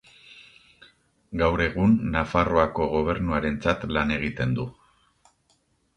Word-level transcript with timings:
Gaur 1.41 1.63
egun, 1.65 1.93
Nafarroako 2.17 2.89
gobernuarentzat 2.97 3.87
lan 3.99 4.15
egiten 4.19 4.57
du. 4.61 4.67